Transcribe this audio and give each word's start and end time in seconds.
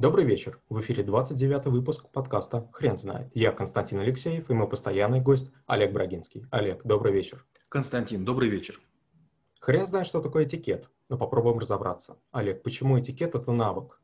Добрый 0.00 0.24
вечер. 0.24 0.58
В 0.70 0.80
эфире 0.80 1.02
29 1.02 1.66
выпуск 1.66 2.08
подкаста 2.08 2.66
«Хрен 2.72 2.96
знает». 2.96 3.30
Я 3.34 3.52
Константин 3.52 3.98
Алексеев 3.98 4.48
и 4.48 4.54
мой 4.54 4.66
постоянный 4.66 5.20
гость 5.20 5.52
Олег 5.66 5.92
Брагинский. 5.92 6.46
Олег, 6.50 6.80
добрый 6.84 7.12
вечер. 7.12 7.44
Константин, 7.68 8.24
добрый 8.24 8.48
вечер. 8.48 8.80
Хрен 9.60 9.84
знает, 9.84 10.06
что 10.06 10.22
такое 10.22 10.46
этикет, 10.46 10.88
но 11.10 11.18
попробуем 11.18 11.58
разобраться. 11.58 12.16
Олег, 12.32 12.62
почему 12.62 12.98
этикет– 12.98 13.34
это 13.34 13.52
навык? 13.52 13.99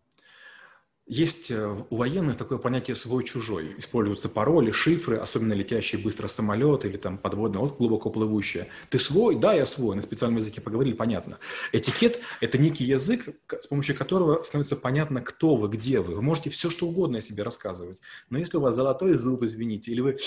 Есть 1.08 1.52
э, 1.52 1.84
у 1.88 1.96
военных 1.96 2.36
такое 2.36 2.58
понятие 2.58 2.96
«свой-чужой». 2.96 3.76
Используются 3.78 4.28
пароли, 4.28 4.72
шифры, 4.72 5.18
особенно 5.18 5.52
летящие 5.52 6.02
быстро 6.02 6.26
самолеты 6.26 6.88
или 6.88 6.96
там 6.96 7.16
подводные 7.16 7.60
лодки 7.60 7.76
глубоко 7.78 8.10
плывущие. 8.10 8.66
Ты 8.90 8.98
свой? 8.98 9.36
Да, 9.36 9.54
я 9.54 9.66
свой. 9.66 9.94
На 9.94 10.02
специальном 10.02 10.38
языке 10.38 10.60
поговорили, 10.60 10.94
понятно. 10.94 11.38
Этикет– 11.70 12.18
это 12.40 12.58
некий 12.58 12.82
язык, 12.82 13.28
с 13.48 13.68
помощью 13.68 13.94
которого 13.94 14.42
становится 14.42 14.74
понятно, 14.74 15.22
кто 15.22 15.54
вы, 15.54 15.68
где 15.68 16.00
вы. 16.00 16.16
Вы 16.16 16.22
можете 16.22 16.50
все, 16.50 16.70
что 16.70 16.88
угодно 16.88 17.18
о 17.18 17.20
себе 17.20 17.44
рассказывать. 17.44 18.00
Но 18.28 18.38
если 18.38 18.56
у 18.56 18.60
вас 18.60 18.74
золотой 18.74 19.14
зуб, 19.14 19.44
извините, 19.44 19.92
или 19.92 20.00
вы, 20.00 20.18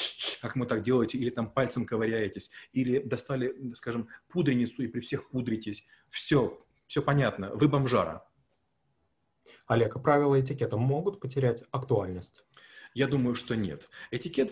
как 0.42 0.56
мы 0.56 0.66
так 0.66 0.82
делаете, 0.82 1.18
или 1.18 1.30
там 1.30 1.50
пальцем 1.52 1.84
ковыряетесь, 1.84 2.52
или 2.72 3.00
достали, 3.00 3.54
скажем, 3.76 4.08
пудреницу 4.30 4.82
и 4.82 4.88
при 4.88 5.02
всех 5.02 5.28
пудритесь, 5.28 5.86
все, 6.10 6.58
все 6.88 7.02
понятно, 7.02 7.52
вы 7.54 7.68
бомжара. 7.68 8.24
Олег, 9.70 9.96
а 9.96 10.00
правила 10.00 10.42
этикета 10.42 10.78
могут 10.78 11.20
потерять 11.20 11.64
актуальность? 11.72 12.44
Я 12.96 13.06
думаю, 13.06 13.36
что 13.36 13.56
нет. 13.56 13.88
Этикет 14.10 14.52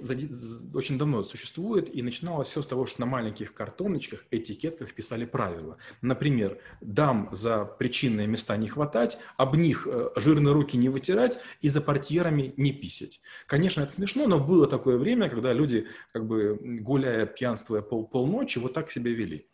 очень 0.76 1.00
давно 1.00 1.24
существует, 1.24 1.94
и 1.94 2.04
начиналось 2.04 2.50
все 2.50 2.62
с 2.62 2.68
того, 2.68 2.86
что 2.86 3.02
на 3.02 3.08
маленьких 3.08 3.52
картоночках, 3.56 4.26
этикетках 4.30 4.94
писали 4.94 5.26
правила. 5.26 5.78
Например, 6.04 6.60
дам 6.80 7.30
за 7.32 7.66
причинные 7.66 8.28
места 8.28 8.56
не 8.58 8.68
хватать, 8.68 9.18
об 9.38 9.56
них 9.56 9.88
э, 9.90 10.12
жирные 10.18 10.54
руки 10.54 10.78
не 10.78 10.90
вытирать 10.90 11.40
и 11.62 11.70
за 11.70 11.82
портьерами 11.82 12.54
не 12.56 12.72
писать. 12.72 13.20
Конечно, 13.48 13.82
это 13.82 13.92
смешно, 13.92 14.28
но 14.28 14.40
было 14.40 14.68
такое 14.68 14.98
время, 14.98 15.30
когда 15.30 15.52
люди, 15.52 15.88
как 16.14 16.28
бы 16.28 16.60
гуляя, 16.62 17.26
пьянствуя 17.26 17.82
пол 17.82 18.06
полночи, 18.08 18.60
вот 18.60 18.74
так 18.74 18.92
себя 18.92 19.12
вели. 19.12 19.48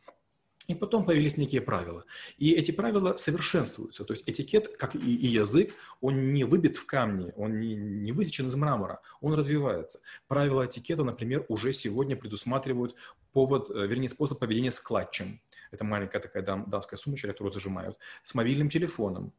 И 0.67 0.75
потом 0.75 1.05
появились 1.05 1.37
некие 1.37 1.61
правила. 1.61 2.05
И 2.37 2.53
эти 2.53 2.71
правила 2.71 3.17
совершенствуются. 3.17 4.05
То 4.05 4.13
есть 4.13 4.29
этикет, 4.29 4.77
как 4.77 4.95
и, 4.95 4.99
и 4.99 5.27
язык, 5.27 5.73
он 5.99 6.33
не 6.33 6.45
выбит 6.45 6.77
в 6.77 6.85
камне, 6.85 7.33
он 7.35 7.59
не, 7.59 7.75
не 7.75 8.11
высечен 8.13 8.47
из 8.47 8.55
мрамора, 8.55 9.01
он 9.19 9.33
развивается. 9.33 9.99
Правила 10.27 10.65
этикета, 10.65 11.03
например, 11.03 11.45
уже 11.49 11.73
сегодня 11.73 12.15
предусматривают 12.15 12.95
повод, 13.33 13.69
э, 13.69 13.87
вернее, 13.87 14.09
способ 14.09 14.39
поведения 14.39 14.71
с 14.71 14.79
клатчем. 14.79 15.41
Это 15.71 15.83
маленькая 15.83 16.19
такая 16.19 16.43
дам, 16.43 16.69
дамская 16.69 16.97
сумочка, 16.97 17.27
которую 17.27 17.51
зажимают. 17.51 17.97
С 18.23 18.35
мобильным 18.35 18.69
телефоном. 18.69 19.33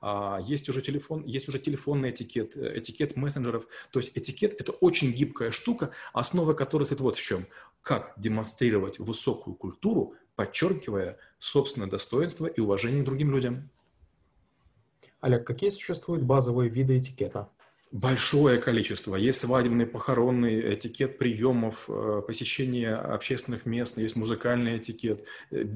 А, 0.00 0.38
есть 0.42 0.68
уже 0.68 0.80
телефон, 0.80 1.24
есть 1.24 1.48
уже 1.48 1.58
телефонный 1.58 2.10
этикет, 2.10 2.56
э, 2.56 2.78
этикет 2.78 3.16
мессенджеров. 3.16 3.66
То 3.90 3.98
есть 3.98 4.12
этикет– 4.16 4.54
это 4.60 4.72
очень 4.72 5.12
гибкая 5.12 5.50
штука, 5.50 5.90
основа 6.12 6.54
которой 6.54 6.84
стоит 6.84 7.00
вот 7.00 7.16
в 7.16 7.20
чем. 7.20 7.46
Как 7.82 8.14
демонстрировать 8.16 8.98
высокую 8.98 9.56
культуру 9.56 10.14
подчеркивая 10.40 11.18
собственное 11.38 11.86
достоинство 11.86 12.46
и 12.46 12.62
уважение 12.62 13.02
к 13.02 13.04
другим 13.04 13.30
людям. 13.30 13.68
Олег, 15.20 15.46
какие 15.46 15.68
существуют 15.68 16.22
базовые 16.22 16.70
виды 16.70 16.96
этикета? 16.96 17.50
Большое 17.92 18.58
количество. 18.58 19.16
Есть 19.16 19.40
свадебный, 19.40 19.84
похоронный 19.84 20.74
этикет 20.74 21.18
приемов, 21.18 21.90
э, 21.90 22.22
посещение 22.26 22.94
общественных 22.94 23.66
мест, 23.66 23.98
есть 23.98 24.16
музыкальный 24.16 24.78
этикет. 24.78 25.26
Э, 25.50 25.66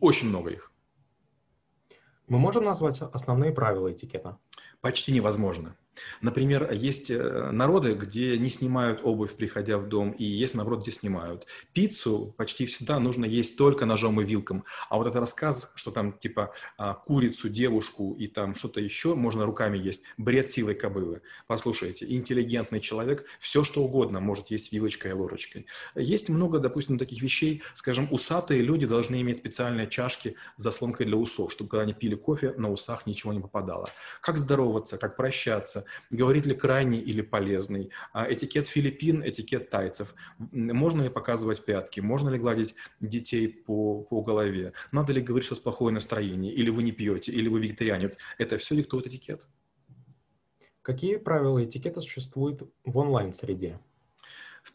очень 0.00 0.30
много 0.30 0.50
их. 0.50 0.72
Мы 2.26 2.40
можем 2.40 2.64
назвать 2.64 3.00
основные 3.00 3.52
правила 3.52 3.92
этикета? 3.92 4.36
Почти 4.80 5.12
невозможно. 5.12 5.76
Например, 6.20 6.70
есть 6.72 7.10
э, 7.10 7.50
народы, 7.50 7.94
где 7.94 8.36
не 8.38 8.50
снимают 8.50 9.00
обувь, 9.02 9.34
приходя 9.36 9.78
в 9.78 9.88
дом, 9.88 10.12
и 10.12 10.24
есть, 10.24 10.54
наоборот, 10.54 10.82
где 10.82 10.90
снимают. 10.90 11.46
Пиццу 11.72 12.34
почти 12.36 12.66
всегда 12.66 12.98
нужно 12.98 13.24
есть 13.24 13.56
только 13.56 13.86
ножом 13.86 14.20
и 14.20 14.24
вилком. 14.24 14.64
А 14.90 14.96
вот 14.96 15.06
этот 15.06 15.20
рассказ, 15.20 15.72
что 15.74 15.90
там 15.90 16.12
типа 16.12 16.52
а, 16.78 16.94
курицу, 16.94 17.48
девушку 17.48 18.14
и 18.18 18.26
там 18.26 18.54
что-то 18.54 18.80
еще 18.80 19.14
можно 19.14 19.44
руками 19.44 19.78
есть, 19.78 20.02
бред 20.16 20.50
силой 20.50 20.74
кобылы. 20.74 21.22
Послушайте, 21.46 22.06
интеллигентный 22.08 22.80
человек 22.80 23.26
все 23.40 23.64
что 23.64 23.82
угодно 23.82 24.20
может 24.20 24.50
есть 24.50 24.72
вилочкой 24.72 25.12
и 25.12 25.14
ложечкой. 25.14 25.66
Есть 25.94 26.28
много, 26.28 26.58
допустим, 26.58 26.98
таких 26.98 27.22
вещей, 27.22 27.62
скажем, 27.74 28.08
усатые 28.10 28.62
люди 28.62 28.86
должны 28.86 29.20
иметь 29.22 29.38
специальные 29.38 29.88
чашки 29.88 30.36
с 30.56 30.62
заслонкой 30.62 31.06
для 31.06 31.16
усов, 31.16 31.52
чтобы 31.52 31.70
когда 31.70 31.82
они 31.82 31.94
пили 31.94 32.14
кофе, 32.14 32.54
на 32.56 32.70
усах 32.70 33.06
ничего 33.06 33.32
не 33.32 33.40
попадало. 33.40 33.90
Как 34.20 34.38
здороваться, 34.38 34.98
как 34.98 35.16
прощаться, 35.16 35.85
говорит 36.10 36.46
ли 36.46 36.54
крайний 36.54 37.00
или 37.00 37.22
полезный, 37.22 37.90
а 38.12 38.30
этикет 38.30 38.66
Филиппин, 38.66 39.22
этикет 39.24 39.70
тайцев, 39.70 40.14
можно 40.38 41.02
ли 41.02 41.08
показывать 41.08 41.64
пятки, 41.64 42.00
можно 42.00 42.28
ли 42.30 42.38
гладить 42.38 42.74
детей 43.00 43.48
по, 43.48 44.02
по 44.02 44.22
голове, 44.22 44.72
надо 44.92 45.12
ли 45.12 45.20
говорить, 45.20 45.46
что 45.46 45.54
с 45.54 45.60
плохое 45.60 45.92
настроение, 45.92 46.52
или 46.52 46.70
вы 46.70 46.82
не 46.82 46.92
пьете, 46.92 47.32
или 47.32 47.48
вы 47.48 47.60
вегетарианец, 47.60 48.18
это 48.38 48.58
все 48.58 48.76
диктует 48.76 49.06
этикет. 49.06 49.46
Какие 50.82 51.16
правила 51.16 51.64
этикета 51.64 52.00
существуют 52.00 52.62
в 52.84 52.96
онлайн-среде? 52.96 53.80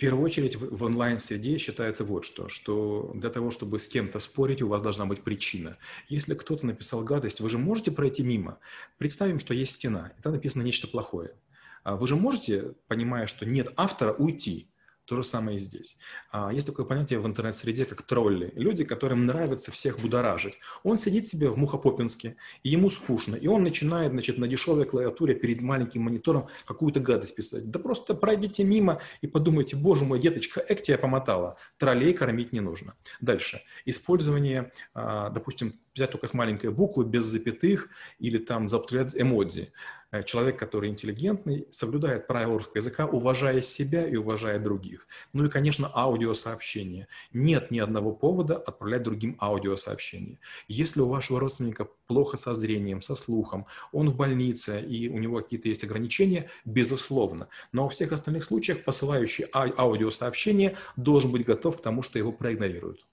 Первую 0.02 0.26
очередь 0.26 0.56
в, 0.56 0.78
в 0.78 0.84
онлайн-среде 0.84 1.60
считается 1.60 2.04
вот 2.04 2.26
что, 2.26 2.50
что 2.50 3.12
для 3.14 3.30
того, 3.30 3.52
чтобы 3.52 3.78
с 3.78 3.88
кем-то 3.88 4.18
спорить, 4.18 4.64
у 4.64 4.68
вас 4.68 4.82
должна 4.82 5.06
быть 5.06 5.22
причина. 5.22 5.78
Если 6.10 6.34
кто-то 6.34 6.66
написал 6.66 7.04
гадость, 7.04 7.40
вы 7.40 7.50
же 7.52 7.60
можете 7.60 7.92
пройти 7.92 8.24
мимо. 8.24 8.58
Представим, 8.98 9.40
что 9.40 9.54
есть 9.54 9.74
стена, 9.74 10.12
и 10.18 10.22
там 10.24 10.34
написано 10.34 10.64
нечто 10.64 10.88
плохое. 10.88 11.36
А 11.84 11.98
вы 11.98 12.08
же 12.08 12.16
можете, 12.16 12.74
понимая, 12.88 13.28
что 13.28 13.46
нет 13.46 13.72
автора, 13.76 14.14
уйти. 14.14 14.71
То 15.12 15.18
же 15.18 15.24
самое 15.26 15.58
и 15.58 15.60
здесь. 15.60 15.98
А, 16.32 16.54
есть 16.54 16.66
такое 16.66 16.86
понятие 16.86 17.20
в 17.20 17.28
интернет-среде, 17.28 17.84
как 17.84 18.02
тролли. 18.02 18.54
Люди, 18.56 18.86
которым 18.86 19.26
нравится 19.26 19.70
всех 19.70 20.00
будоражить. 20.00 20.58
Он 20.84 20.96
сидит 20.96 21.28
себе 21.28 21.50
в 21.50 21.58
Мухопопинске, 21.58 22.38
и 22.64 22.70
ему 22.70 22.90
скучно. 22.90 23.36
И 23.36 23.46
он 23.46 23.62
начинает 23.62 24.14
значит, 24.14 24.38
на 24.38 24.48
дешевой 24.48 24.86
клавиатуре 24.86 25.36
перед 25.36 25.60
маленьким 25.60 26.04
монитором 26.04 26.48
какую-то 26.66 27.02
гадость 27.02 27.36
писать. 27.36 27.70
Да 27.70 27.78
просто 27.78 28.16
пройдите 28.16 28.64
мимо 28.64 29.02
и 29.20 29.28
подумайте, 29.28 29.76
боже 29.76 30.06
мой, 30.06 30.18
деточка, 30.18 30.62
эк 30.62 30.82
тебя 30.82 30.98
помотала. 30.98 31.58
Троллей 31.78 32.14
кормить 32.14 32.54
не 32.54 32.62
нужно. 32.62 32.94
Дальше. 33.20 33.64
Использование, 33.84 34.72
а, 34.94 35.30
допустим, 35.30 35.74
взять 35.94 36.12
только 36.12 36.28
с 36.28 36.34
маленькой 36.34 36.72
буквы, 36.72 37.04
без 37.04 37.26
запятых, 37.26 37.90
или 38.20 38.38
там 38.38 38.70
заупотреблять 38.70 39.14
эмодзи. 39.14 39.74
Э, 40.12 40.24
человек, 40.24 40.60
который 40.60 40.90
интеллигентный, 40.90 41.68
соблюдает 41.70 42.28
правила 42.28 42.58
русского 42.58 42.80
языка, 42.80 43.06
уважая 43.08 43.62
себя 43.62 44.06
и 44.06 44.18
уважая 44.18 44.60
других. 44.60 45.08
Ну 45.32 45.46
и, 45.46 45.50
конечно, 45.50 45.90
аудиосообщения. 45.94 47.08
Нет 47.32 47.72
ни 47.72 47.80
одного 47.80 48.12
повода 48.12 48.58
отправлять 48.58 49.04
другим 49.04 49.38
аудиосообщения. 49.40 50.40
Если 50.68 51.00
у 51.00 51.08
вашего 51.08 51.40
родственника 51.40 51.88
плохо 52.08 52.36
со 52.36 52.54
зрением, 52.54 53.02
со 53.02 53.16
слухом, 53.16 53.68
он 53.94 54.10
в 54.10 54.18
больнице 54.18 54.82
и 54.82 55.08
у 55.08 55.18
него 55.18 55.38
какие-то 55.38 55.70
есть 55.70 55.86
ограничения, 55.86 56.50
безусловно. 56.66 57.48
Но 57.72 57.84
во 57.84 57.90
всех 57.90 58.12
остальных 58.12 58.44
случаях 58.44 58.84
посылающий 58.84 59.46
аудиосообщение 59.54 60.76
должен 60.98 61.32
быть 61.32 61.46
готов 61.46 61.78
к 61.78 61.82
тому, 61.82 62.02
что 62.02 62.20
его 62.20 62.34
проигнорируют. 62.34 63.06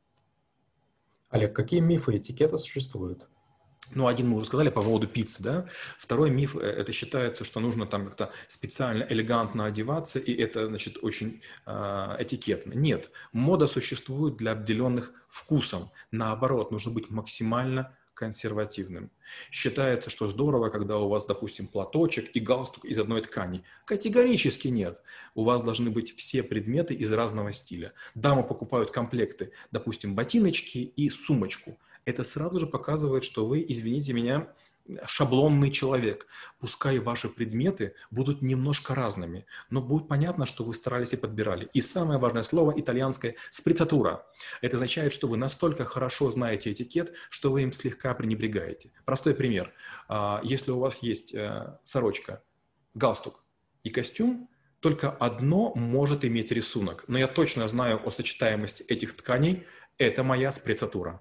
Олег, 1.30 1.54
какие 1.54 1.78
мифы 1.78 2.16
этикета 2.16 2.58
существуют? 2.58 3.28
Ну, 3.94 4.06
один 4.06 4.28
мы 4.28 4.36
уже 4.36 4.46
сказали 4.46 4.68
по 4.68 4.82
поводу 4.82 5.06
пиццы, 5.06 5.42
да. 5.42 5.66
Второй 5.98 6.30
миф 6.30 6.56
э,– 6.56 6.60
это 6.60 6.92
считается, 6.92 7.44
что 7.44 7.60
нужно 7.60 7.86
там 7.86 8.06
как-то 8.06 8.32
специально 8.46 9.04
элегантно 9.08 9.64
одеваться, 9.64 10.18
и 10.18 10.34
это, 10.34 10.66
значит, 10.66 10.98
очень 11.02 11.40
э, 11.66 12.16
этикетно. 12.18 12.74
Нет, 12.74 13.10
мода 13.32 13.66
существует 13.66 14.36
для 14.36 14.52
обделенных 14.52 15.12
вкусом. 15.28 15.90
Наоборот, 16.10 16.70
нужно 16.70 16.92
быть 16.92 17.10
максимально 17.10 17.96
консервативным. 18.18 19.10
Считается, 19.50 20.10
что 20.10 20.26
здорово, 20.26 20.70
когда 20.70 20.98
у 20.98 21.08
вас, 21.08 21.24
допустим, 21.24 21.68
платочек 21.68 22.30
и 22.34 22.40
галстук 22.40 22.84
из 22.84 22.98
одной 22.98 23.22
ткани. 23.22 23.62
Категорически 23.84 24.68
нет. 24.68 25.00
У 25.34 25.44
вас 25.44 25.62
должны 25.62 25.90
быть 25.90 26.16
все 26.16 26.42
предметы 26.42 26.94
из 26.94 27.12
разного 27.12 27.52
стиля. 27.52 27.92
Дамы 28.16 28.42
покупают 28.42 28.90
комплекты, 28.90 29.52
допустим, 29.70 30.16
ботиночки 30.16 30.78
и 30.78 31.08
сумочку. 31.10 31.78
Это 32.08 32.24
сразу 32.24 32.58
же 32.58 32.66
показывает, 32.66 33.22
что 33.22 33.44
вы, 33.44 33.62
извините 33.68 34.14
меня, 34.14 34.48
шаблонный 35.04 35.70
человек. 35.70 36.26
Пускай 36.58 36.98
ваши 37.00 37.28
предметы 37.28 37.92
будут 38.10 38.40
немножко 38.40 38.94
разными, 38.94 39.44
но 39.68 39.82
будет 39.82 40.08
понятно, 40.08 40.46
что 40.46 40.64
вы 40.64 40.72
старались 40.72 41.12
и 41.12 41.18
подбирали. 41.18 41.68
И 41.74 41.82
самое 41.82 42.18
важное 42.18 42.44
слово 42.44 42.72
итальянское– 42.74 43.34
сприцатура. 43.50 44.26
Это 44.62 44.78
означает, 44.78 45.12
что 45.12 45.28
вы 45.28 45.36
настолько 45.36 45.84
хорошо 45.84 46.30
знаете 46.30 46.72
этикет, 46.72 47.12
что 47.28 47.52
вы 47.52 47.64
им 47.64 47.72
слегка 47.72 48.14
пренебрегаете. 48.14 48.90
Простой 49.04 49.34
пример. 49.34 49.74
А, 50.08 50.40
если 50.42 50.70
у 50.70 50.78
вас 50.78 51.02
есть 51.02 51.34
э, 51.34 51.78
сорочка, 51.84 52.42
галстук 52.94 53.44
и 53.84 53.90
костюм, 53.90 54.48
только 54.80 55.10
одно 55.10 55.74
может 55.74 56.24
иметь 56.24 56.52
рисунок. 56.52 57.04
Но 57.06 57.18
я 57.18 57.26
точно 57.26 57.68
знаю 57.68 58.00
о 58.02 58.10
сочетаемости 58.10 58.82
этих 58.84 59.14
тканей. 59.14 59.66
Это 59.98 60.22
моя 60.22 60.52
сприцатура. 60.52 61.20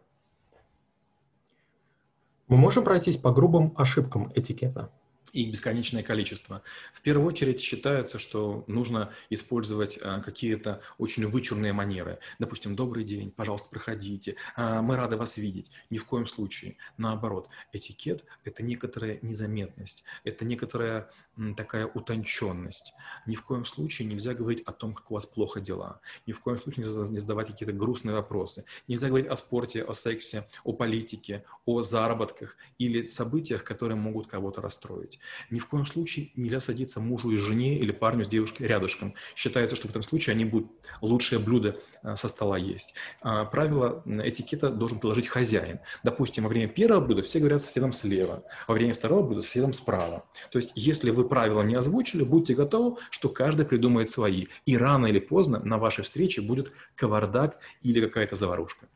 Мы 2.47 2.55
можем 2.55 2.85
пройтись 2.85 3.17
по 3.17 3.31
грубым 3.31 3.73
ошибкам 3.75 4.31
этикета? 4.33 4.89
Их 5.33 5.51
бесконечное 5.51 6.03
количество. 6.03 6.61
В 6.93 7.01
первую 7.01 7.27
очередь 7.27 7.59
считается, 7.59 8.19
что 8.19 8.63
нужно 8.67 9.13
использовать 9.29 9.99
а, 10.01 10.19
какие-то 10.21 10.81
очень 10.97 11.27
вычурные 11.27 11.73
манеры. 11.73 12.19
Допустим, 12.39 12.75
«добрый 12.75 13.03
день, 13.03 13.31
пожалуйста, 13.31 13.69
проходите, 13.69 14.35
а, 14.55 14.81
мы 14.81 14.95
рады 14.95 15.17
вас 15.17 15.37
видеть». 15.37 15.71
Ни 15.89 15.97
в 15.97 16.05
коем 16.05 16.25
случае. 16.25 16.77
Наоборот, 16.97 17.49
этикет– 17.73 18.25
это 18.43 18.63
некоторая 18.63 19.19
незаметность, 19.21 20.03
это 20.23 20.45
некоторая 20.45 21.09
такая 21.55 21.85
утонченность. 21.85 22.93
Ни 23.25 23.35
в 23.35 23.43
коем 23.43 23.65
случае 23.65 24.07
нельзя 24.07 24.33
говорить 24.33 24.63
о 24.65 24.71
том, 24.71 24.93
как 24.93 25.11
у 25.11 25.13
вас 25.13 25.25
плохо 25.25 25.59
дела. 25.61 26.01
Ни 26.25 26.33
в 26.33 26.39
коем 26.39 26.57
случае 26.57 26.83
нельзя 26.83 27.05
задавать 27.05 27.47
какие-то 27.47 27.73
грустные 27.73 28.15
вопросы. 28.15 28.65
Нельзя 28.87 29.07
говорить 29.07 29.27
о 29.27 29.35
спорте, 29.35 29.83
о 29.83 29.93
сексе, 29.93 30.47
о 30.63 30.73
политике, 30.73 31.43
о 31.65 31.81
заработках 31.81 32.57
или 32.79 33.05
событиях, 33.05 33.63
которые 33.63 33.97
могут 33.97 34.27
кого-то 34.27 34.61
расстроить. 34.61 35.16
Ни 35.49 35.59
в 35.59 35.67
коем 35.67 35.85
случае 35.85 36.31
нельзя 36.35 36.59
садиться 36.59 36.99
мужу 36.99 37.31
и 37.31 37.37
жене 37.37 37.77
или 37.77 37.91
парню 37.91 38.25
с 38.25 38.27
девушкой 38.27 38.67
рядышком. 38.67 39.13
Считается, 39.35 39.75
что 39.75 39.87
в 39.87 39.91
этом 39.91 40.03
случае 40.03 40.33
они 40.33 40.45
будут 40.45 40.71
лучшее 41.01 41.39
блюдо 41.39 41.79
э, 42.03 42.15
со 42.15 42.27
стола 42.27 42.57
есть. 42.57 42.95
А, 43.21 43.45
правило 43.45 44.03
этикета 44.05 44.69
должен 44.69 44.99
положить 44.99 45.27
хозяин. 45.27 45.79
Допустим, 46.03 46.43
во 46.43 46.49
время 46.49 46.67
первого 46.67 47.05
блюда 47.05 47.23
все 47.23 47.39
говорят 47.39 47.61
соседом 47.61 47.93
слева, 47.93 48.43
во 48.67 48.73
время 48.73 48.93
второго 48.93 49.23
блюда 49.23 49.41
соседом 49.41 49.73
справа. 49.73 50.25
То 50.51 50.57
есть, 50.59 50.71
если 50.75 51.09
вы 51.09 51.27
правила 51.27 51.61
не 51.61 51.75
озвучили, 51.75 52.23
будьте 52.23 52.53
готовы, 52.53 52.97
что 53.09 53.29
каждый 53.29 53.65
придумает 53.65 54.09
свои. 54.09 54.47
И 54.65 54.77
рано 54.77 55.07
или 55.07 55.19
поздно 55.19 55.59
на 55.63 55.77
вашей 55.77 56.03
встрече 56.03 56.41
будет 56.41 56.71
кавардак 56.95 57.59
или 57.81 58.01
какая-то 58.01 58.35
заварушка. 58.35 58.87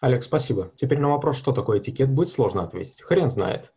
Олег, 0.00 0.22
спасибо. 0.22 0.70
Теперь 0.76 0.98
на 0.98 1.08
вопрос, 1.08 1.38
что 1.38 1.52
такое 1.52 1.78
этикет, 1.78 2.10
будет 2.10 2.28
сложно 2.28 2.62
ответить. 2.62 3.00
Хрен 3.00 3.30
знает. 3.30 3.72